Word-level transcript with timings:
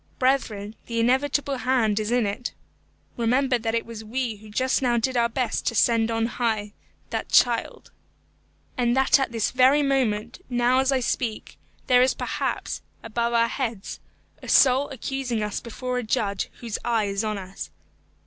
Brethren, 0.17 0.75
the 0.87 0.99
inevitable 0.99 1.57
hand 1.57 1.99
is 1.99 2.09
in 2.09 2.25
it. 2.25 2.53
Remember 3.17 3.59
that 3.59 3.75
it 3.75 3.85
was 3.85 4.03
we 4.03 4.37
who 4.37 4.49
just 4.49 4.81
now 4.81 4.97
did 4.97 5.15
our 5.15 5.29
best 5.29 5.67
to 5.67 5.75
send 5.75 6.09
on 6.09 6.25
high 6.25 6.73
that 7.11 7.29
child, 7.29 7.91
and 8.75 8.97
that 8.97 9.19
at 9.19 9.31
this 9.31 9.51
very 9.51 9.83
moment, 9.83 10.39
now 10.49 10.79
as 10.79 10.91
I 10.91 11.01
speak, 11.01 11.59
there 11.85 12.01
is 12.01 12.15
perhaps, 12.15 12.81
above 13.03 13.33
our 13.33 13.47
heads, 13.47 13.99
a 14.41 14.47
soul 14.47 14.89
accusing 14.89 15.43
us 15.43 15.59
before 15.59 15.99
a 15.99 16.03
Judge 16.03 16.49
whose 16.61 16.79
eye 16.83 17.05
is 17.05 17.23
on 17.23 17.37
us. 17.37 17.69